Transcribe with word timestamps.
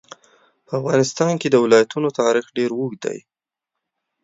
په 0.65 0.71
افغانستان 0.79 1.31
کې 1.41 1.47
د 1.51 1.55
ولایتونو 1.63 2.09
تاریخ 2.21 2.45
ډېر 2.57 2.69
اوږد 2.77 2.99
دی. 3.05 3.19